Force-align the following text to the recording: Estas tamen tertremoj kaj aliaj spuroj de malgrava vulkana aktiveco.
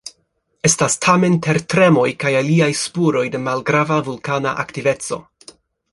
Estas 0.69 0.95
tamen 1.05 1.35
tertremoj 1.47 2.07
kaj 2.25 2.33
aliaj 2.39 2.71
spuroj 2.81 3.25
de 3.37 3.45
malgrava 3.49 4.03
vulkana 4.09 4.59
aktiveco. 4.65 5.25